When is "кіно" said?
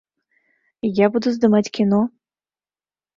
1.79-1.99